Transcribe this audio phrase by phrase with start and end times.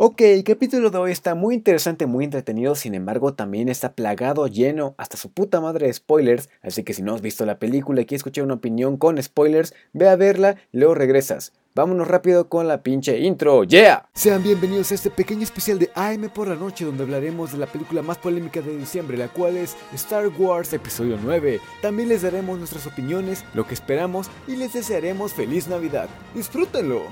[0.00, 4.46] Ok, el capítulo de hoy está muy interesante, muy entretenido, sin embargo también está plagado,
[4.46, 8.00] lleno, hasta su puta madre de spoilers, así que si no has visto la película
[8.00, 11.52] y quieres escuchar una opinión con spoilers, ve a verla y luego regresas.
[11.74, 14.08] Vámonos rápido con la pinche intro, ¡yeah!
[14.14, 17.66] Sean bienvenidos a este pequeño especial de AM por la noche donde hablaremos de la
[17.66, 21.58] película más polémica de diciembre, la cual es Star Wars Episodio 9.
[21.82, 26.08] También les daremos nuestras opiniones, lo que esperamos y les desearemos feliz Navidad.
[26.36, 27.02] ¡Disfrútenlo!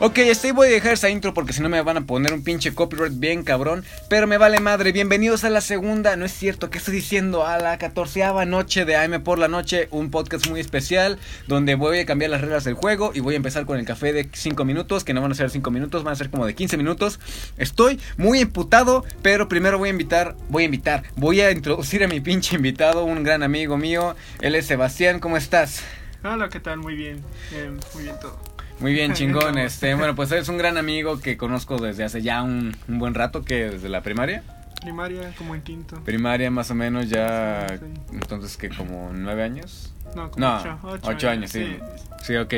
[0.00, 2.44] Ok, estoy voy a dejar esa intro porque si no me van a poner un
[2.44, 3.84] pinche copyright bien cabrón.
[4.08, 4.92] Pero me vale madre.
[4.92, 7.44] Bienvenidos a la segunda, no es cierto, ¿qué estoy diciendo?
[7.44, 9.88] A la catorceava noche de AM por la noche.
[9.90, 13.38] Un podcast muy especial donde voy a cambiar las reglas del juego y voy a
[13.38, 15.02] empezar con el café de 5 minutos.
[15.02, 17.18] Que no van a ser 5 minutos, van a ser como de 15 minutos.
[17.56, 22.06] Estoy muy imputado, pero primero voy a invitar, voy a invitar, voy a introducir a
[22.06, 24.14] mi pinche invitado, un gran amigo mío.
[24.42, 25.82] Él es Sebastián, ¿cómo estás?
[26.22, 26.78] Hola, ¿qué tal?
[26.78, 27.20] Muy bien,
[27.50, 28.47] eh, muy bien todo.
[28.80, 29.58] Muy bien, chingón.
[29.58, 33.44] Este, bueno, pues eres un gran amigo que conozco desde hace ya un, buen rato,
[33.44, 34.44] que desde la primaria.
[34.80, 36.02] Primaria, como en quinto.
[36.04, 37.66] Primaria, más o menos, ya.
[38.12, 39.94] Entonces, que como nueve años.
[40.14, 41.76] No, como ocho, ocho, años, sí.
[42.22, 42.36] sí.
[42.36, 42.54] ok.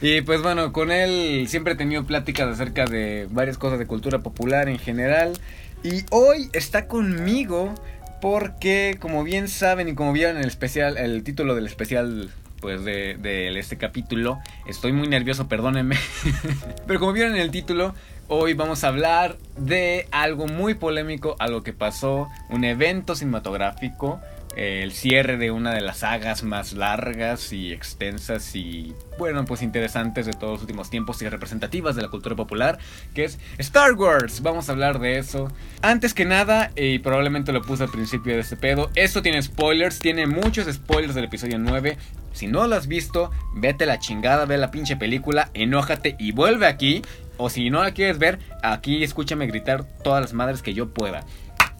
[0.00, 4.20] Y pues bueno, con él siempre he tenido pláticas acerca de varias cosas de cultura
[4.20, 5.38] popular en general.
[5.84, 7.74] Y hoy está conmigo
[8.20, 13.58] porque, como bien saben y como vieron el especial, el título del especial pues de,
[13.58, 14.38] este capítulo.
[14.66, 15.96] Estoy muy nervioso, perdónenme.
[16.86, 17.94] Pero como vieron en el título,
[18.28, 24.20] hoy vamos a hablar de algo muy polémico, algo que pasó, un evento cinematográfico
[24.58, 30.26] el cierre de una de las sagas más largas y extensas y bueno pues interesantes
[30.26, 32.78] de todos los últimos tiempos y representativas de la cultura popular
[33.14, 34.42] que es Star Wars.
[34.42, 35.48] Vamos a hablar de eso.
[35.80, 40.00] Antes que nada y probablemente lo puse al principio de este pedo esto tiene spoilers
[40.00, 41.96] tiene muchos spoilers del episodio 9
[42.32, 46.66] si no lo has visto vete la chingada ve la pinche película enójate y vuelve
[46.66, 47.02] aquí.
[47.40, 51.24] O si no la quieres ver aquí escúchame gritar todas las madres que yo pueda.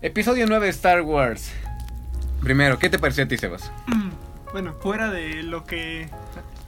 [0.01, 1.51] Episodio 9 de Star Wars.
[2.43, 3.71] Primero, ¿qué te pareció a ti, Sebas?
[4.53, 6.09] Bueno, fuera de lo que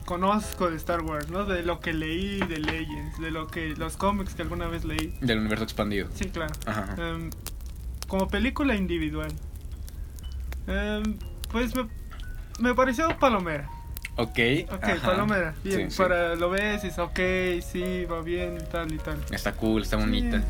[0.04, 1.44] conozco de Star Wars, ¿no?
[1.44, 5.16] De lo que leí de Legends, de lo que los cómics que alguna vez leí.
[5.20, 6.08] Del universo expandido.
[6.14, 6.52] Sí, claro.
[6.98, 7.30] Em,
[8.08, 9.32] como película individual.
[10.66, 11.16] Em,
[11.50, 11.72] pues
[12.58, 13.70] me, pareció palomera.
[14.16, 14.38] Ok.
[14.72, 15.54] Ok, palomera.
[15.64, 17.20] Bien, para lo ves y es ok,
[17.62, 19.24] sí, va bien, tal y tal.
[19.30, 20.42] Está cool, está bonita.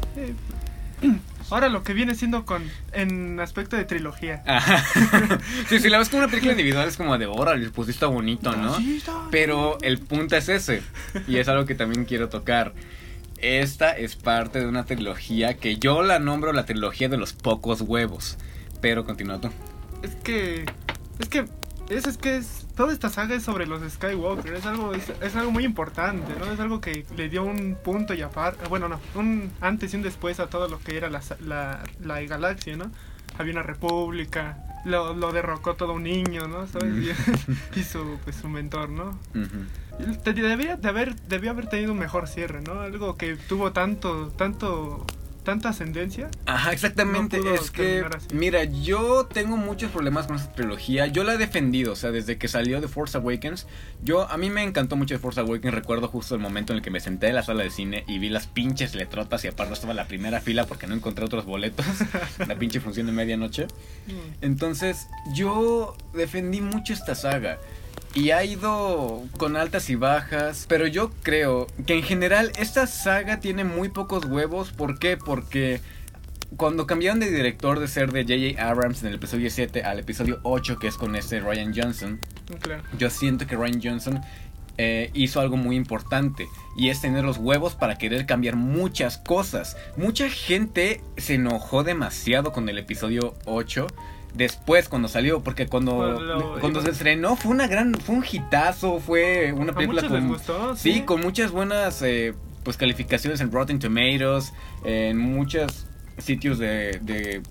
[1.51, 2.63] Ahora lo que viene siendo con
[2.93, 4.43] en aspecto de trilogía.
[5.69, 8.55] sí, si la ves como una película individual es como de órale, pues está bonito,
[8.57, 8.77] ¿no?
[9.31, 10.83] Pero el punto es ese.
[11.27, 12.73] Y es algo que también quiero tocar.
[13.39, 17.81] Esta es parte de una trilogía que yo la nombro la trilogía de los pocos
[17.81, 18.37] huevos.
[18.81, 19.51] Pero continúa tú.
[20.03, 20.67] Es que.
[21.19, 21.47] Es que.
[21.89, 25.51] Es, es que es toda esta saga es sobre los Skywalker, es algo, es, algo
[25.51, 26.53] muy importante, ¿no?
[26.53, 30.03] Es algo que le dio un punto y aparte, bueno, no, un antes y un
[30.03, 31.21] después a todo lo que era la,
[32.01, 32.91] la, galaxia, ¿no?
[33.39, 36.67] Había una república, lo, derrocó todo un niño, ¿no?
[36.67, 36.93] ¿Sabes?
[37.77, 39.19] Y, su, pues, su mentor, ¿no?
[40.25, 42.81] Debía de haber, debió haber tenido un mejor cierre, ¿no?
[42.81, 45.07] Algo que tuvo tanto, tanto
[45.43, 46.29] tanta ascendencia.
[46.47, 47.41] Ajá, exactamente.
[47.55, 51.07] es que, mira, yo tengo muchos problemas con esta trilogía.
[51.07, 53.67] Yo la he defendido, o sea, desde que salió de Force Awakens.
[54.03, 55.75] Yo, a mí me encantó mucho de Force Awakens.
[55.75, 58.19] Recuerdo justo el momento en el que me senté en la sala de cine y
[58.19, 61.45] vi las pinches letrotas y aparte estaba en la primera fila porque no encontré otros
[61.45, 61.87] boletos.
[62.47, 63.65] la pinche función de medianoche.
[63.65, 64.43] Mm.
[64.43, 67.59] Entonces, yo defendí mucho esta saga
[68.15, 73.41] y ha ido con altas y bajas, pero yo creo que en general esta saga
[73.41, 74.73] tiene muy pocos huevos.
[74.73, 75.17] ¿Por qué?
[75.17, 75.81] Porque
[76.57, 78.69] cuando cambiaron de director de ser de J.J.
[78.69, 82.21] Abrams en el episodio 7 al episodio 8, que es con este Ryan Johnson,
[82.99, 84.21] yo siento que Ryan Johnson
[84.77, 89.77] eh, hizo algo muy importante y es tener los huevos para querer cambiar muchas cosas.
[89.97, 93.87] Mucha gente se enojó demasiado con el episodio 8
[94.35, 99.53] después cuando salió, porque cuando, cuando se estrenó fue una gran, fue un hitazo, fue
[99.53, 101.03] una película con, ¿sí?
[101.03, 104.53] con muchas buenas eh, pues calificaciones en Rotten Tomatoes,
[104.85, 105.87] en muchos
[106.19, 107.43] sitios de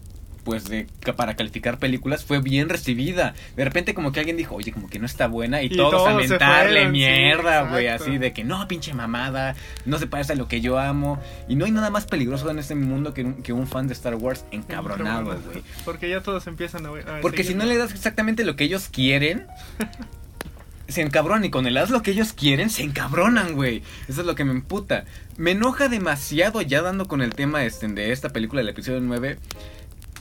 [0.50, 3.36] pues de para calificar películas fue bien recibida.
[3.56, 6.16] De repente como que alguien dijo, "Oye, como que no está buena" y, todos, a
[6.16, 9.56] mentarle mierda, güey, así de que no, pinche mamada,
[9.86, 12.57] no se parece a lo que yo amo y no hay nada más peligroso en
[12.57, 15.63] este mundo que un, que un fan de Star Wars encabronado, güey.
[15.86, 16.90] Porque ya todos empiezan a,
[17.22, 19.45] Porque si no le das exactamente lo que ellos quieren,
[20.88, 23.84] se encabronan y con el haz lo que ellos quieren, se encabronan, güey.
[24.07, 25.06] Eso es lo que me emputa.
[25.38, 29.38] Me enoja demasiado ya dando con el tema este, de esta película del episodio 9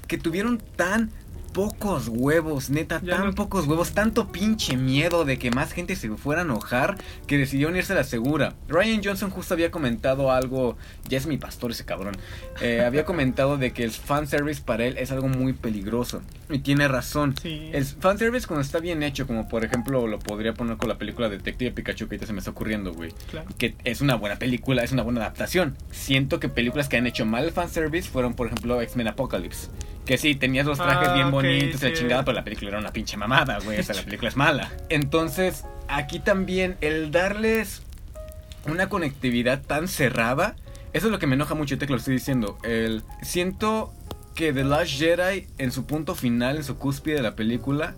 [0.08, 1.10] que tuvieron tan
[1.52, 5.96] pocos huevos, neta, Ya tan no- pocos huevos, tanto pinche miedo de que más gente
[5.96, 8.54] se fuera a enojar que decidieron irse a la segura.
[8.68, 10.76] Ryan Johnson justo había comentado algo,
[11.08, 12.16] ya es mi pastor ese cabrón,
[12.60, 16.22] eh, había comentado de que el fanservice para él es algo muy peligroso.
[16.50, 17.34] Y tiene razón.
[17.40, 17.70] Sí.
[17.72, 21.28] El fanservice cuando está bien hecho, como por ejemplo lo podría poner con la película
[21.28, 23.12] Detective Pikachu que ahorita se me está ocurriendo, güey.
[23.30, 23.48] Claro.
[23.58, 25.76] Que es una buena película, es una buena adaptación.
[25.90, 29.68] Siento que películas que han hecho mal el fanservice fueron, por ejemplo, X-Men Apocalypse.
[30.06, 32.00] Que sí, tenías los trajes Ah, bien bonitos y la sí.
[32.00, 33.78] chingada, pero la película era una pinche mamada, güey.
[33.78, 34.72] O sea, la película es mala.
[34.88, 37.82] Entonces, aquí también el darles
[38.66, 40.56] una conectividad tan cerrada,
[40.94, 42.56] eso es lo que me enoja mucho, te lo estoy diciendo.
[42.62, 43.92] El, siento
[44.38, 47.96] que The Last Jedi, en su punto final, en su cúspide de la película,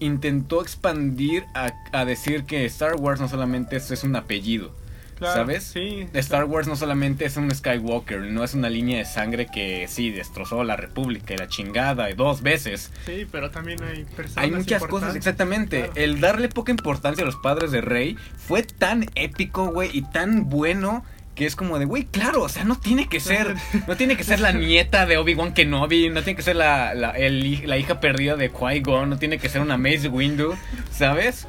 [0.00, 4.74] intentó expandir a, a decir que Star Wars no solamente es, es un apellido.
[5.14, 5.62] Claro, ¿sabes?
[5.62, 6.08] Sí.
[6.12, 10.10] Star Wars no solamente es un Skywalker, no es una línea de sangre que sí
[10.10, 12.90] destrozó la República y la chingada dos veces.
[13.06, 14.44] Sí, pero también hay personas.
[14.44, 15.82] Hay muchas cosas, exactamente.
[15.82, 15.92] Claro.
[15.94, 20.50] El darle poca importancia a los padres de Rey fue tan épico, güey, y tan
[20.50, 21.04] bueno
[21.36, 23.54] que es como de, güey, claro, o sea, no tiene que ser,
[23.86, 27.10] no tiene que ser la nieta de Obi-Wan Kenobi, no tiene que ser la, la,
[27.10, 30.54] el la hija perdida de Qui-Gon, no tiene que ser una Mace Windu,
[30.90, 31.46] ¿sabes?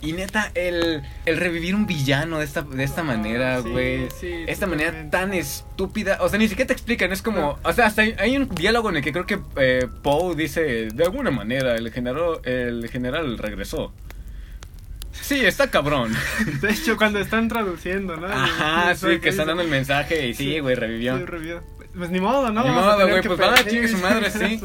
[0.00, 4.08] Y neta, el, el revivir un villano de esta, de esta Ah, manera, güey.
[4.20, 6.18] sí, esta manera tan estúpida.
[6.20, 7.10] O sea, ni siquiera te explican.
[7.10, 7.58] Es como.
[7.64, 10.86] O sea, hasta hay, hay un diálogo en el que creo que eh, Poe dice:
[10.94, 13.92] De alguna manera, el general, el general regresó.
[15.20, 16.12] Sí, está cabrón.
[16.60, 18.26] De hecho, cuando están traduciendo, ¿no?
[18.26, 21.18] Ajá, sí, que están dando el mensaje y sí, Sí, güey, revivió.
[21.18, 21.62] Sí, revivió.
[21.96, 22.62] Pues ni modo, ¿no?
[22.62, 24.60] Ni a modo, güey, pues, va, pe- chingue su madre, sí.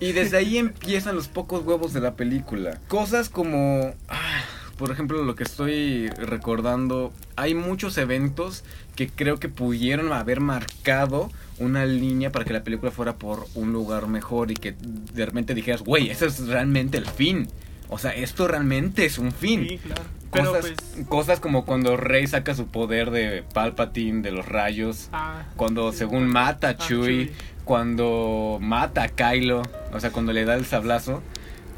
[0.00, 2.78] Y desde ahí empiezan los pocos huevos de la película.
[2.88, 4.42] Cosas como, ah,
[4.78, 8.64] por ejemplo, lo que estoy recordando, hay muchos eventos
[8.96, 13.72] que creo que pudieron haber marcado una línea para que la película fuera por un
[13.72, 17.48] lugar mejor y que de repente dijeras, güey, ese es realmente el fin.
[17.88, 19.66] O sea, esto realmente es un fin.
[19.68, 20.02] Sí, claro.
[20.32, 21.06] Pero Cosas, pues.
[21.06, 25.08] cosas como cuando Rey saca su poder de Palpatine, de los rayos.
[25.12, 25.98] Ah, Cuando sí.
[25.98, 27.30] según mata a Ah, Chewie,
[27.64, 31.22] cuando mata a Kylo, o sea, cuando le da el sablazo.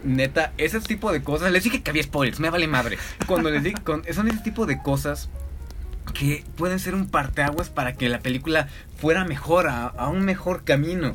[0.04, 1.50] Neta, ese tipo de cosas.
[1.52, 2.96] Les dije que había spoilers, me vale madre.
[3.26, 5.28] Cuando les dije, con- son ese tipo de cosas
[6.14, 10.64] que pueden ser un parteaguas para que la película fuera mejor, a, a un mejor
[10.64, 11.14] camino.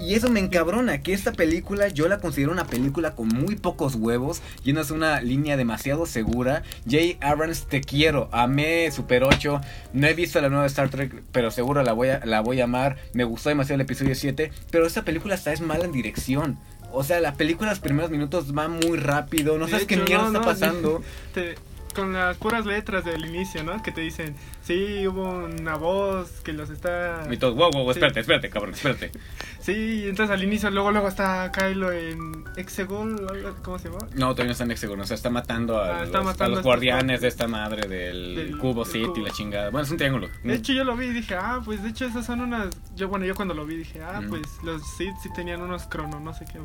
[0.00, 3.96] Y eso me encabrona, que esta película yo la considero una película con muy pocos
[3.96, 6.62] huevos, yéndose una línea demasiado segura.
[6.88, 9.60] Jay Abrams, te quiero, amé Super 8,
[9.94, 12.64] no he visto la nueva Star Trek, pero seguro la voy a, la voy a
[12.64, 12.96] amar.
[13.12, 16.58] Me gustó demasiado el episodio 7, pero esta película hasta es mala en dirección.
[16.92, 20.30] O sea, la película los primeros minutos va muy rápido, no De sabes qué mierda
[20.30, 21.02] no, está pasando.
[21.34, 21.56] te-
[21.94, 23.82] con las puras letras del inicio, ¿no?
[23.82, 27.26] Que te dicen, sí, hubo una voz que los está...
[27.28, 27.90] Y wow, wow, Sí.
[27.98, 29.10] espérate, espérate, cabrón, espérate.
[29.72, 34.06] Sí, entonces al inicio, luego luego está Kylo en Exegol, ¿cómo se llama?
[34.14, 36.44] No, todavía no está en Hexagon, o sea, está matando a, Ah, está los, matando
[36.44, 39.70] a a los estos guardianes de esta madre del, Del- cubo City y la chingada.
[39.70, 40.28] Bueno, es un triángulo.
[40.42, 42.68] De hecho yo lo vi y dije, ah, pues de hecho esas son unas...
[42.96, 44.28] Yo, bueno, yo cuando lo vi dije, ah, Mm.
[44.30, 46.58] pues los Sith sí tenían unos crono, no sé qué.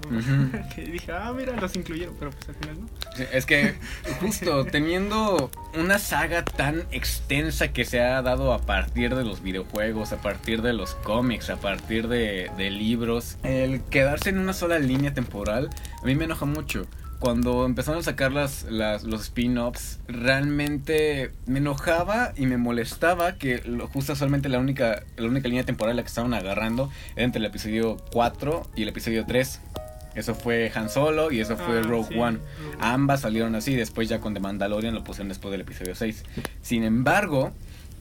[0.74, 2.88] Que dije, ah, mira, los incluyeron, pero pues al final no.
[3.16, 3.76] Sí, Es que
[4.22, 10.14] justo teniendo una saga tan extensa que se ha dado a partir de los videojuegos,
[10.14, 12.93] a partir de los cómics, a partir de, de libros,
[13.44, 15.70] el quedarse en una sola línea temporal
[16.02, 16.86] a mí me enoja mucho.
[17.20, 23.62] Cuando empezaron a sacar las, las- los spin-offs, realmente me enojaba y me molestaba que
[23.66, 27.40] lo- justo solamente la única, la única línea temporal la que estaban agarrando era entre
[27.40, 29.62] el episodio 4 y el episodio 3.
[30.16, 32.38] Eso fue Han Solo y eso fue Ah, Rogue sí, One.
[32.40, 32.78] Rogue One.
[32.82, 36.24] Ambas salieron así, después ya con The Mandalorian lo pusieron después del episodio 6.
[36.62, 37.52] Sin embargo,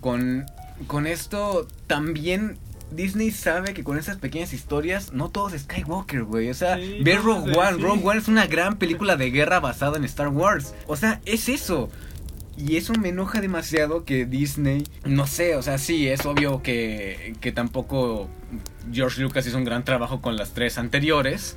[0.01, 0.47] con,
[0.89, 2.59] con esto también
[2.95, 6.51] Disney sabe que con esas pequeñas historias no todo es Skywalker, güey.
[6.51, 7.77] O sea, Sí, no, Rogue One.
[7.77, 7.83] sí.
[7.83, 10.75] Rogue One es una gran película de guerra basada en Star Wars.
[10.87, 11.91] O sea, es eso.
[12.57, 17.35] Y eso me enoja demasiado que Disney, no sé, o sea, sí, es obvio que,
[17.41, 18.29] que tampoco
[18.93, 21.57] George Lucas hizo un gran trabajo con las tres anteriores,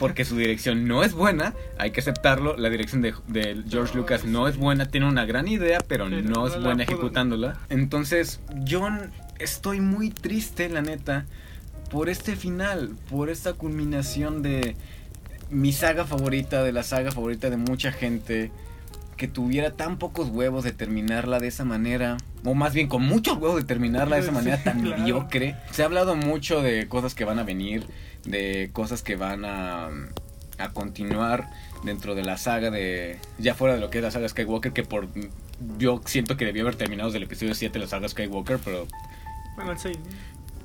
[0.00, 4.24] porque su dirección no es buena, hay que aceptarlo, la dirección de, de George Lucas
[4.24, 7.56] no es buena, tiene una gran idea, pero no es buena ejecutándola.
[7.68, 8.88] Entonces, yo
[9.38, 11.26] estoy muy triste, la neta,
[11.90, 14.76] por este final, por esta culminación de
[15.50, 18.50] mi saga favorita, de la saga favorita de mucha gente,
[19.16, 23.36] que tuviera tan pocos huevos de terminarla de esa manera, o más bien con muchos
[23.38, 25.00] huevos de terminarla de esa Sí, manera tan claro.
[25.02, 25.56] mediocre.
[25.70, 27.86] Se ha hablado mucho de cosas que van a venir,
[28.24, 29.88] de cosas que van a,
[30.58, 31.48] a continuar
[31.84, 34.82] dentro de la saga de, ya fuera de lo que es la saga Skywalker, que
[34.82, 35.06] por...
[35.78, 38.88] Yo siento que debió haber terminado desde el episodio 7 la saga Skywalker, pero
[39.56, 39.98] Bueno, el 6.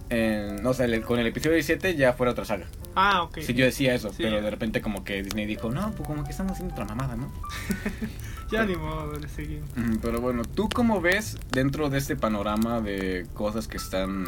[0.09, 2.65] en- no, o sea, el- con el episodio 17 ya fuera otra saga.
[2.95, 3.39] Ah, ok.
[3.41, 4.23] Sí, yo decía eso, Sí.
[4.23, 7.15] pero de repente como que Disney dijo, no, pues como que estamos haciendo otra mamada,
[7.15, 7.31] ¿no?
[8.51, 9.69] Ya ni modo, le seguimos.
[10.01, 14.25] Pero bueno, ¿tú cómo ves dentro de este panorama de cosas que están,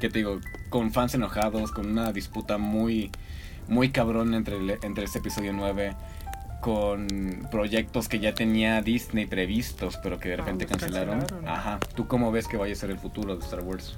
[0.00, 3.10] qué te digo, con fans enojados, con una disputa muy,
[3.66, 5.96] muy cabrón entre, el- entre este episodio 9,
[6.60, 11.24] con proyectos que ya tenía Disney previstos, pero que de Ah, repente cancelaron.
[11.46, 13.94] Ajá, ¿tú cómo ves que vaya a ser el futuro de Star Wars?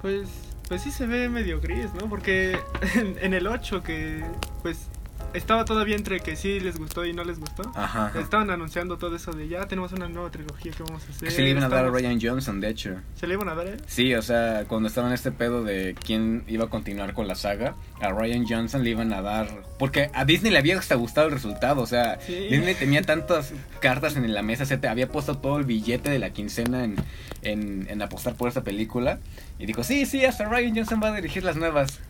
[0.00, 0.28] Pues,
[0.68, 2.08] pues sí se ve medio gris, ¿no?
[2.08, 2.58] Porque
[2.96, 4.24] en, en el 8 que,
[4.62, 4.88] pues,
[5.34, 7.62] estaba todavía entre que sí les gustó y no les gustó.
[7.74, 8.06] Ajá.
[8.06, 8.20] ajá.
[8.20, 11.28] Estaban anunciando todo eso de ya tenemos una nueva trilogía que vamos a hacer.
[11.28, 12.96] Que se le iban a dar a Ryan Johnson, de hecho.
[13.14, 13.82] ¿Se le iban a dar él?
[13.86, 17.34] Sí, o sea, cuando estaba en este pedo de quién iba a continuar con la
[17.34, 19.48] saga, a Ryan Johnson le iban a dar...
[19.78, 22.34] Porque a Disney le había hasta gustado el resultado, o sea, Sí.
[22.48, 26.18] Disney tenía tantas cartas en la mesa, se te había puesto todo el billete de
[26.18, 26.96] la quincena en,
[27.42, 29.18] en, en apostar por esta película.
[29.58, 32.00] Y dijo, sí, sí, hasta Ryan Johnson va a dirigir las nuevas.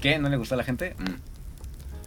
[0.00, 0.18] ¿Qué?
[0.18, 0.94] ¿No le gustó a la gente?
[0.98, 1.33] Mm.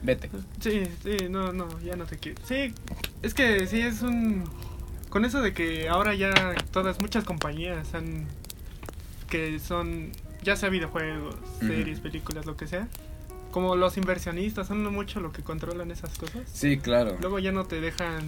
[0.02, 0.30] Vete.
[0.60, 2.40] Sí, sí, no, no, ya no te quiero.
[2.46, 2.74] Sí,
[3.22, 4.44] es que sí es un...
[5.10, 6.32] Con eso de que ahora ya
[6.72, 8.28] todas, muchas compañías han...
[9.30, 10.12] Que son,
[10.44, 12.88] ya sea videojuegos, series, películas, lo que sea.
[13.52, 16.44] Como los inversionistas son mucho lo que controlan esas cosas.
[16.52, 17.18] Sí, claro.
[17.20, 18.24] Luego ya no te dejan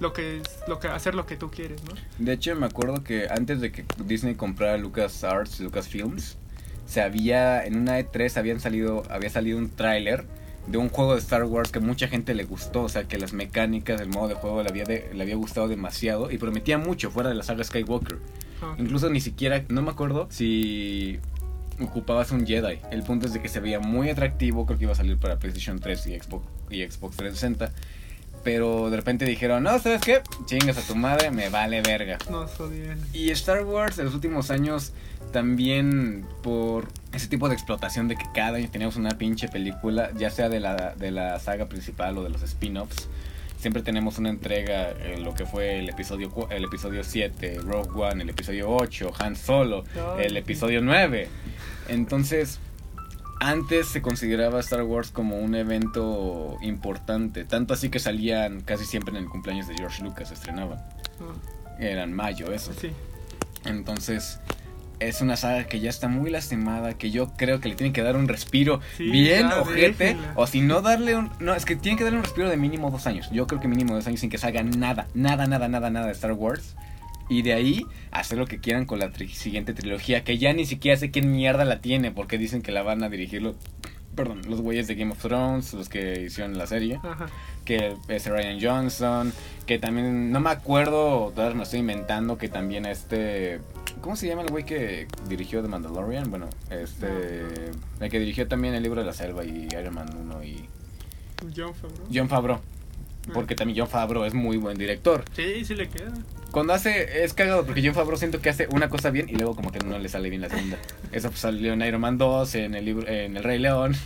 [0.00, 1.94] lo que es, lo que hacer lo que tú quieres, ¿no?
[2.18, 6.36] De hecho, me acuerdo que antes de que Disney comprara LucasArts y Lucasfilms,
[6.86, 10.24] se había en una E3 habían salido había salido un tráiler
[10.66, 13.32] de un juego de Star Wars que mucha gente le gustó, o sea, que las
[13.32, 17.10] mecánicas, el modo de juego le había de- le había gustado demasiado y prometía mucho
[17.10, 18.18] fuera de la saga Skywalker.
[18.62, 21.18] Ah, Incluso ni siquiera no me acuerdo si
[21.80, 22.78] ocupabas un Jedi.
[22.90, 25.38] El punto es de que se veía muy atractivo, creo que iba a salir para
[25.38, 27.70] PlayStation 3 y Xbox y Xbox 360.
[28.42, 30.22] Pero de repente dijeron, no, ¿sabes qué?
[30.46, 32.16] Chingas a tu madre, me vale verga.
[32.30, 32.98] Nos odian.
[33.12, 34.92] Y Star Wars en los últimos años
[35.32, 40.30] también por ese tipo de explotación de que cada año teníamos una pinche película, ya
[40.30, 43.08] sea de la, de la saga principal o de los spin-offs.
[43.58, 48.22] Siempre tenemos una entrega en lo que fue el episodio el episodio 7, Rogue One,
[48.22, 49.84] el episodio 8, Han Solo,
[50.18, 51.28] el episodio 9.
[51.88, 52.58] Entonces,
[53.40, 59.16] antes se consideraba Star Wars como un evento importante, tanto así que salían casi siempre
[59.16, 60.78] en el cumpleaños de George Lucas, se estrenaban.
[61.20, 62.72] Ah, Era en mayo eso.
[62.74, 62.90] sí.
[63.64, 64.38] Entonces,
[64.98, 68.02] es una saga que ya está muy lastimada, que yo creo que le tienen que
[68.02, 71.30] dar un respiro Sí, bien ya, ojete, o si no darle un...
[71.38, 73.28] No, es que tienen que darle un respiro de mínimo dos años.
[73.30, 76.12] Yo creo que mínimo dos años sin que salga nada, nada, nada, nada, nada de
[76.12, 76.76] Star Wars.
[77.28, 80.64] Y de ahí hacer lo que quieran con la tri- siguiente trilogía, que ya ni
[80.64, 83.56] siquiera sé quién mierda la tiene, porque dicen que la van a dirigir los,
[84.14, 87.26] perdón, los güeyes de Game of Thrones, los que hicieron la serie Ajá.
[87.64, 89.32] que es Ryan Johnson,
[89.66, 93.60] que también, no me acuerdo, todavía me estoy inventando, que también este,
[94.06, 96.30] ¿cómo se llama el güey que dirigió The Mandalorian?
[96.30, 97.42] Bueno, este,
[97.98, 100.68] el que dirigió también el libro de la selva y Iron Man 1 y
[101.56, 102.06] John Favreau.
[102.14, 102.60] John Favreau,
[103.34, 105.24] porque también John Favreau es muy buen director.
[105.34, 106.12] Sí, sí le queda.
[106.52, 109.56] Cuando hace, es cagado, porque John Favreau siento que hace una cosa bien y luego
[109.56, 110.78] como que no le sale bien la segunda.
[111.10, 113.96] Eso pues, salió en Iron Man 2, en el libro, en El Rey León.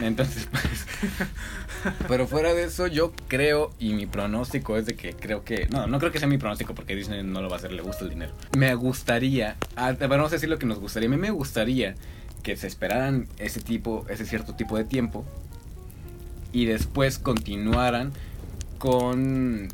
[0.00, 0.86] Entonces, pues.
[2.08, 5.66] Pero fuera de eso, yo creo, y mi pronóstico es de que creo que.
[5.70, 7.82] No, no creo que sea mi pronóstico porque Disney no lo va a hacer, le
[7.82, 8.32] gusta el dinero.
[8.56, 9.56] Me gustaría.
[9.76, 11.08] A, ver, vamos a decir lo que nos gustaría.
[11.08, 11.94] A mí me gustaría
[12.42, 15.24] que se esperaran ese tipo, ese cierto tipo de tiempo.
[16.52, 18.12] Y después continuaran
[18.78, 19.68] con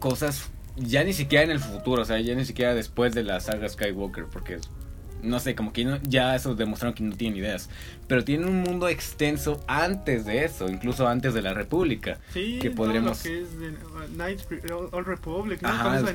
[0.00, 3.40] cosas ya ni siquiera en el futuro, o sea, ya ni siquiera después de la
[3.40, 4.58] saga Skywalker, porque
[5.22, 7.68] no sé, como que no- ya eso demostraron que no tienen ideas,
[8.06, 12.18] pero tienen un mundo extenso antes de eso, incluso antes de la República.
[12.32, 15.68] Sí, Que podremos- lo que es de Re- Republic, ¿no?
[15.68, 16.10] Ajá, los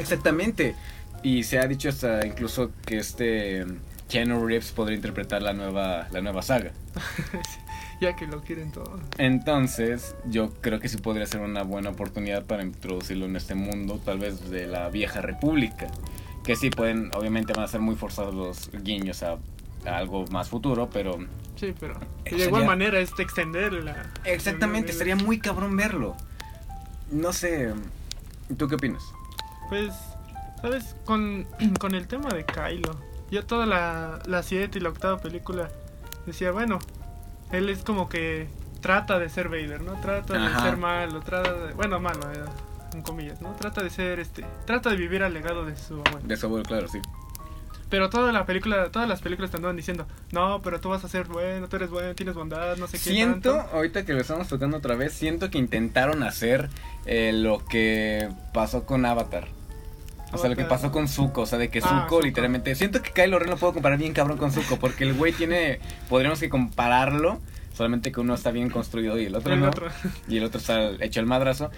[0.00, 0.74] exactamente.
[1.22, 3.66] Y se ha dicho hasta incluso que este
[4.08, 6.72] Keanu Reeves podría interpretar la nueva la nueva saga.
[8.00, 8.98] ya que lo quieren todo.
[9.18, 14.00] Entonces, yo creo que sí podría ser una buena oportunidad para introducirlo en este mundo,
[14.04, 15.86] tal vez de la vieja república.
[16.44, 19.38] Que sí pueden, obviamente van a ser muy forzados los guiños a,
[19.86, 21.18] a algo más futuro, pero
[21.56, 21.94] Sí, pero
[22.24, 24.06] de igual sería- manera es de extender la...
[24.24, 26.16] exactamente, la- estaría muy cabrón verlo.
[27.10, 27.74] No sé,
[28.56, 29.02] ¿tú qué opinas?
[29.68, 29.92] Pues,
[30.62, 30.96] ¿sabes?
[31.04, 31.46] Con,
[31.78, 32.96] con el tema de Kylo,
[33.30, 35.68] yo toda la, la siete y la octava película
[36.26, 36.78] decía, bueno,
[37.52, 38.48] él es como que
[38.80, 40.00] trata de ser Vader, ¿no?
[40.00, 41.74] Trata de ser malo, trata de...
[41.74, 42.38] Bueno, malo, eh,
[42.94, 43.50] en comillas, ¿no?
[43.56, 44.44] Trata de ser, este...
[44.66, 46.20] Trata de vivir al legado de su abuelo.
[46.26, 46.98] De su abuelo, claro, sí.
[47.88, 51.08] Pero toda la película, todas las películas te andaban diciendo, no, pero tú vas a
[51.08, 53.10] ser bueno, tú eres bueno, tienes bondad, no sé qué.
[53.10, 53.76] Siento, tanto".
[53.76, 56.70] ahorita que lo estamos tocando otra vez, siento que intentaron hacer
[57.06, 59.48] eh, lo que pasó con Avatar.
[60.32, 62.22] O sea, lo que pasó con Zuko, o sea, de que Ah, Zuko Zuko.
[62.22, 62.76] literalmente...
[62.76, 65.80] Siento que Kylo Ren lo puedo comparar bien cabrón con Zuko, porque el güey tiene...
[66.08, 67.40] Podríamos que compararlo,
[67.74, 69.66] solamente que uno está bien construido y el otro El no.
[69.68, 69.88] otro.
[70.28, 71.72] Y el otro está hecho el madrazo.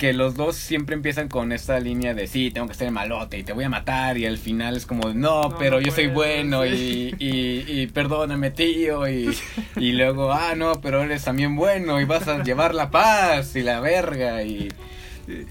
[0.00, 3.42] Que los dos siempre empiezan con esta línea de sí, tengo que ser malote y
[3.44, 4.16] te voy a matar.
[4.16, 7.14] Y al final es como, no, No, pero no yo soy bueno sí.
[7.18, 9.06] y, y, y perdóname, tío.
[9.06, 9.36] Y,
[9.76, 13.62] y luego, ah, no, pero eres también bueno y vas a llevar la paz y
[13.62, 14.42] la verga.
[14.42, 14.70] Y,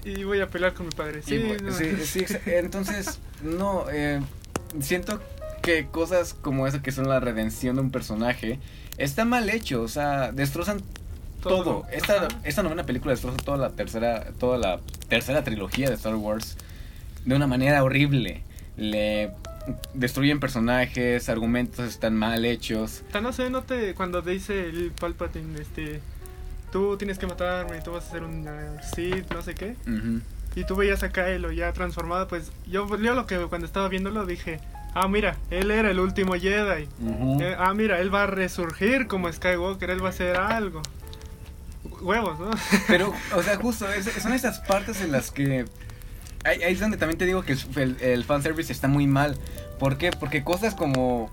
[0.04, 1.22] Y, voy a pelear con mi padre.
[1.22, 1.72] Sí, no.
[1.72, 4.20] sí, entonces, no, eh,
[4.80, 5.22] siento
[5.62, 8.58] que cosas como esa que son la redención de un personaje
[8.98, 10.82] está mal hecho, o sea, destrozan
[11.40, 11.84] todo.
[11.92, 16.56] Esta, esta novena película destroza toda la tercera, toda la tercera trilogía de Star Wars
[17.24, 18.42] de una manera horrible.
[18.76, 19.32] Le
[19.94, 23.02] destruyen personajes, argumentos están mal hechos.
[23.20, 23.94] No sé, no te.
[23.94, 26.00] Cuando dice el Palpatine, este.
[26.72, 29.74] Tú tienes que matarme, tú vas a ser un uh, Sith, no sé qué.
[30.54, 34.24] Y tú veías a Kylo ya transformado, pues yo, yo lo que cuando estaba viéndolo
[34.24, 34.60] dije,
[34.94, 36.88] ah, mira, él era el último Jedi.
[37.40, 40.82] Eh, ah, mira, él va a resurgir como Skywalker, él va a hacer algo.
[42.00, 42.50] Huevos, ¿no?
[42.86, 43.86] Pero, o sea, justo,
[44.20, 45.66] son esas partes en las que...
[46.44, 49.36] Ahí, ahí es donde también te digo que el, el, el fanservice está muy mal.
[49.78, 50.10] ¿Por qué?
[50.10, 51.30] Porque cosas como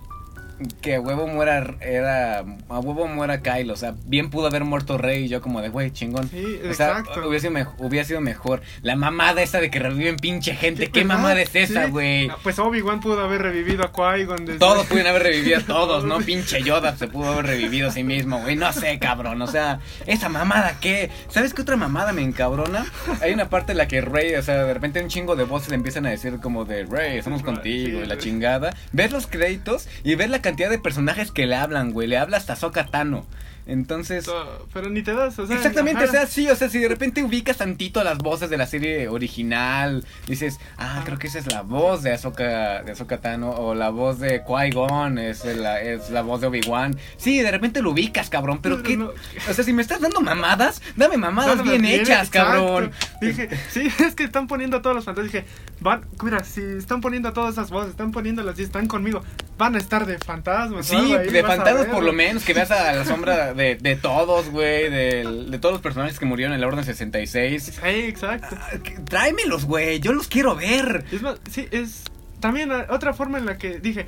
[0.82, 4.98] que a huevo muera era a huevo muera Kyle, o sea, bien pudo haber muerto
[4.98, 6.30] Rey y yo como de güey, chingón.
[6.30, 7.28] Sí, O sea, exacto.
[7.28, 8.62] hubiera sido, hubiera sido mejor.
[8.82, 11.16] La mamada esa de que reviven pinche gente, Sí, ¿qué ¿verdad?
[11.18, 12.30] mamada es esa, güey?
[12.30, 14.60] Ah, Pues Obi-Wan pudo haber revivido a Qui-Gon desde...
[14.60, 16.20] Todos pudieron haber revivido a todos, ¿no?
[16.20, 18.56] Pinche Yoda se pudo haber revivido a sí mismo, güey.
[18.56, 19.42] No sé, cabrón.
[19.42, 21.10] O sea, esa mamada, ¿qué?
[21.30, 22.86] ¿Sabes qué otra mamada me encabrona?
[23.22, 25.70] Hay una parte en la que Rey, o sea, de repente un chingo de voces
[25.70, 28.76] le empiezan a decir como de Rey, estamos contigo y la chingada.
[28.92, 32.08] Ves los créditos y ves la cantidad de personajes que le hablan, güey.
[32.08, 33.26] Le habla hasta Ahsoka Tano.
[33.70, 34.26] Entonces.
[34.74, 35.58] Pero ni te das, o sea...
[35.58, 36.10] Exactamente, ajá.
[36.10, 39.10] o sea, sí, o sea, si de repente ubicas tantito las voces de la serie
[39.10, 43.76] original, dices, ah, creo que esa es la voz de Ahsoka, de Ahsoka Tano, o
[43.76, 46.98] la voz de Qui-Gon, es la, es la voz de Obi-Wan.
[47.18, 48.96] Sí, de repente lo ubicas, cabrón, pero Pero qué...
[48.96, 49.12] no-
[49.50, 52.32] O sea, si me estás dando mamadas, dame mamadas bien bien, hechas, exacto.
[52.66, 52.92] cabrón.
[53.22, 55.32] Dije, sí, es que están poniendo a todos los fantasmas.
[55.32, 55.46] Dije,
[55.80, 59.24] van, mira, si están poniendo a todas esas voces, están poniéndolas y están conmigo,
[59.58, 60.88] van a estar de fantasmas.
[60.88, 64.90] Sí, de fantasmas por lo menos, que veas a la sombra de, de todos, güey,
[64.90, 67.64] de, todos los personajes que murieron en la Orden 66.
[67.64, 68.56] Sí, exacto.
[68.60, 68.72] Ah,
[69.06, 71.06] Tráemelos, güey, yo los quiero ver.
[71.12, 72.04] Es más, sí, es
[72.40, 74.06] también eh, otra forma en la que dije,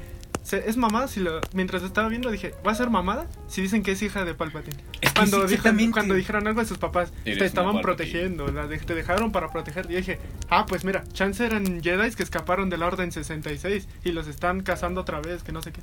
[0.58, 3.28] es mamada, si lo, mientras estaba viendo dije, ¿va a ser mamada?
[3.48, 4.78] Si dicen que es hija de Palpatine.
[5.02, 8.68] Es que Cuando, sí, dijo- cuando dijeron algo de sus papás, te estaban protegiendo, la
[8.68, 9.86] de- te dejaron para proteger.
[9.90, 14.12] Y dije, ah, pues mira, chance eran Jedi que escaparon de la Orden 66 y
[14.12, 15.82] los están cazando otra vez, que no sé qué.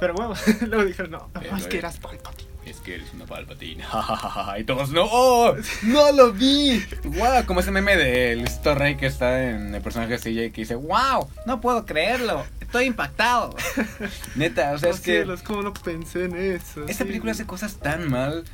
[0.00, 0.34] Pero bueno,
[0.66, 2.41] luego dijeron, no, no, es que eras Palpatine.
[2.64, 3.86] Es que eres una palpatina.
[4.58, 5.54] y todos, no, ¡Oh!
[5.82, 6.82] no lo vi.
[7.04, 10.60] Wow, como ese meme del Listo Rey que está en el personaje de CJ que
[10.62, 12.44] dice, wow, no puedo creerlo.
[12.60, 13.54] Estoy impactado.
[14.36, 16.82] Neta, o sea, Oh, es que cielos, ¿cómo no pensé en eso?
[16.86, 17.04] esta Sí.
[17.04, 18.44] película hace cosas tan mal.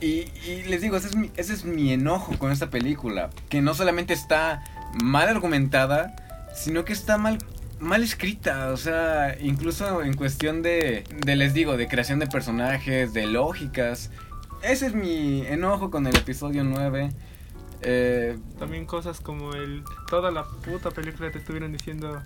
[0.00, 3.30] Y, y les digo, ese es, mi, ese es mi enojo con esta película.
[3.48, 4.64] Que no solamente está
[5.02, 6.16] mal argumentada,
[6.54, 7.38] sino que está mal,
[7.80, 8.70] mal escrita.
[8.72, 14.10] O sea, incluso en cuestión de, de, les digo, de creación de personajes, de lógicas.
[14.62, 17.10] Ese es mi enojo con el episodio 9.
[17.82, 19.84] Eh, También cosas como el.
[20.08, 22.20] Toda la puta película te estuvieron diciendo.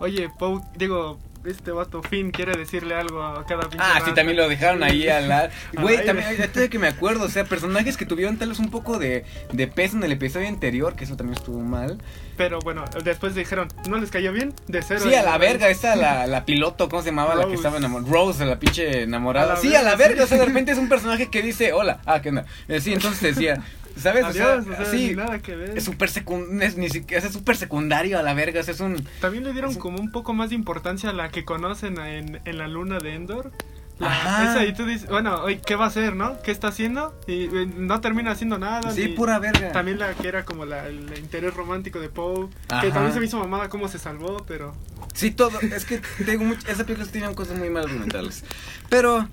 [0.00, 1.18] Oye, Poe, digo,
[1.50, 4.14] este vato Finn quiere decirle algo a cada pinche Ah, sí, raza".
[4.14, 5.48] también lo dejaron ahí al lado.
[5.72, 8.70] Güey, también, ahorita de que me acuerdo, o sea, personajes que tuvieron tal vez un
[8.70, 11.98] poco de, de peso en el episodio anterior, que eso también estuvo mal.
[12.36, 14.54] Pero bueno, después dijeron, ¿no les cayó bien?
[14.68, 15.00] De cero.
[15.02, 17.34] Sí, a la verga, esa, la, la piloto, ¿cómo se llamaba?
[17.34, 17.56] La que Rose.
[17.56, 18.10] estaba enamorada.
[18.12, 19.52] Rose, la pinche enamorada.
[19.52, 20.40] A la sí, a la verga, verga, o sea, sí.
[20.40, 22.44] de repente es un personaje que dice, hola, ah, ¿qué onda?
[22.68, 23.62] Eh, sí, entonces decía,
[24.00, 24.24] ¿sabes?
[24.24, 25.76] Adiós, o o sea, sea, sí, nada que ver.
[25.76, 28.80] es súper secund es, ni siquiera- es súper secundario a la verga, o sea, es
[28.80, 29.04] un...
[29.20, 32.40] También le dieron un- como un poco más de importancia a la que conocen en,
[32.44, 33.52] en la luna de Endor.
[33.98, 34.52] La- Ajá.
[34.52, 36.40] esa y tú dices, bueno, ¿qué va a hacer, no?
[36.42, 37.18] ¿Qué está haciendo?
[37.26, 38.92] Y eh, no termina haciendo nada.
[38.92, 39.72] Sí, pura verga.
[39.72, 42.46] También la que era como la, el interés romántico de Poe.
[42.80, 44.72] Que también se me hizo mamada cómo se salvó, pero...
[45.14, 45.58] Sí, todo.
[45.60, 48.44] Es que tengo much- esa película tiene cosas muy mal argumentales.
[48.88, 49.28] Pero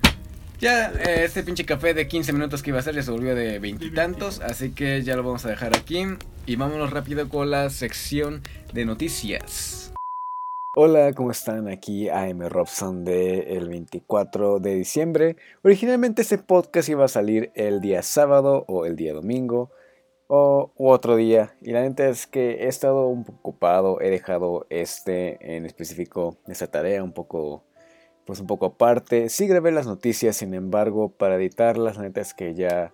[0.60, 3.36] ya eh, este pinche café de 15 minutos que iba a ser ya se volvió
[3.36, 4.42] de veintitantos.
[4.42, 6.06] Así que ya lo vamos a dejar aquí.
[6.46, 8.42] Y vámonos rápido con la sección
[8.74, 9.94] de noticias.
[10.78, 11.70] Hola, ¿cómo están?
[11.70, 15.38] Aquí AM Robson de el 24 de diciembre.
[15.64, 19.72] Originalmente este podcast iba a salir el día sábado o el día domingo
[20.28, 21.56] o otro día.
[21.62, 26.38] Y la neta es que he estado un poco ocupado, he dejado este en específico,
[26.48, 27.64] esta tarea un poco,
[28.26, 29.30] pues un poco aparte.
[29.30, 32.94] Sí grabé las noticias, sin embargo, para editarlas, la neta es que ya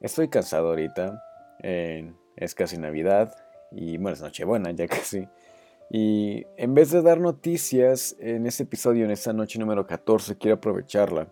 [0.00, 1.22] estoy cansado ahorita.
[1.60, 3.34] Es casi Navidad
[3.72, 5.28] y bueno, es Nochebuena ya casi.
[5.90, 10.56] Y en vez de dar noticias en este episodio, en esta noche número 14, quiero
[10.56, 11.28] aprovecharla.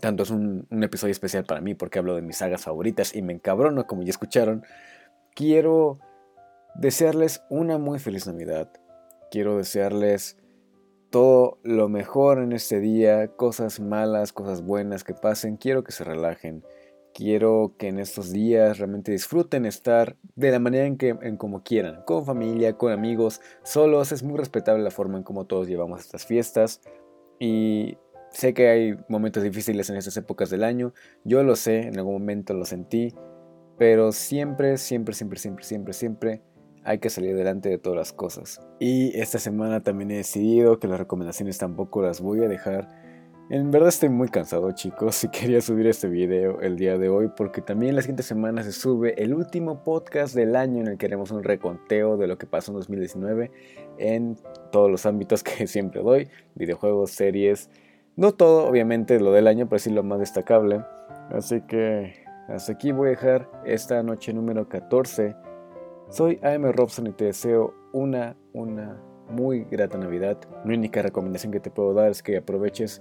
[0.00, 3.22] Tanto es un, un episodio especial para mí porque hablo de mis sagas favoritas y
[3.22, 4.64] me encabrono, como ya escucharon.
[5.34, 5.98] Quiero
[6.74, 8.70] desearles una muy feliz Navidad.
[9.30, 10.36] Quiero desearles
[11.10, 15.56] todo lo mejor en este día, cosas malas, cosas buenas que pasen.
[15.56, 16.64] Quiero que se relajen.
[17.14, 21.62] Quiero que en estos días realmente disfruten estar de la manera en que en como
[21.62, 24.12] quieran, con familia, con amigos, solos.
[24.12, 26.80] Es muy respetable la forma en cómo todos llevamos estas fiestas.
[27.40, 27.96] Y
[28.30, 30.92] sé que hay momentos difíciles en estas épocas del año.
[31.24, 33.14] Yo lo sé, en algún momento lo sentí.
[33.78, 36.42] Pero siempre, siempre, siempre, siempre, siempre, siempre
[36.88, 38.66] hay que salir adelante de todas las cosas.
[38.80, 42.88] Y esta semana también he decidido que las recomendaciones tampoco las voy a dejar.
[43.50, 47.30] En verdad estoy muy cansado chicos y quería subir este video el día de hoy
[47.36, 51.04] porque también la siguiente semana se sube el último podcast del año en el que
[51.04, 53.50] haremos un reconteo de lo que pasó en 2019
[53.98, 54.38] en
[54.72, 57.68] todos los ámbitos que siempre doy, videojuegos, series,
[58.16, 60.82] no todo obviamente lo del año, pero sí lo más destacable.
[61.30, 62.14] Así que
[62.48, 65.36] hasta aquí voy a dejar esta noche número 14
[66.10, 70.38] soy AM Robson y te deseo una, una muy grata Navidad.
[70.64, 73.00] La única recomendación que te puedo dar es que aproveches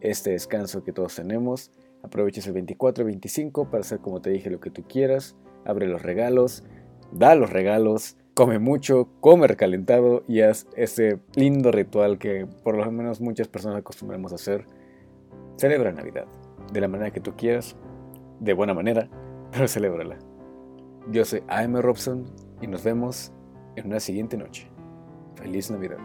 [0.00, 1.70] este descanso que todos tenemos.
[2.02, 5.36] Aproveches el 24 y 25 para hacer como te dije lo que tú quieras.
[5.64, 6.64] Abre los regalos,
[7.12, 12.90] da los regalos, come mucho, come recalentado y haz ese lindo ritual que por lo
[12.90, 14.66] menos muchas personas acostumbramos a hacer.
[15.56, 16.26] Celebra Navidad
[16.72, 17.76] de la manera que tú quieras,
[18.40, 19.08] de buena manera,
[19.52, 20.18] pero celébrala.
[21.10, 22.24] Yo soy AM Robson
[22.62, 23.30] y nos vemos
[23.76, 24.70] en una siguiente noche.
[25.36, 25.98] Feliz Navidad.